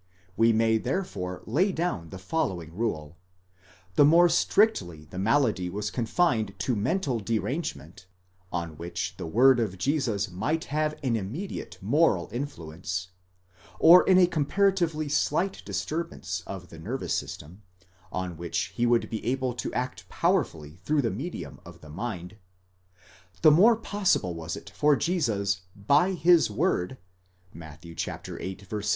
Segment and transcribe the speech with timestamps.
[0.35, 3.17] We may therefore lay down the following rule:
[3.93, 8.07] the more strictly the malady was confined to mental derange ment,
[8.51, 13.09] on which the word of Jesus might have an immediate moral influence,
[13.77, 17.61] or in a comparatively slight disturbance of the nervous system,
[18.11, 22.37] on which he would be able to act powerfully through the medium of the mind,
[23.43, 26.97] the more possible was it for Jesus dy Ais word
[27.53, 28.81] λόγῳ (Matt viii.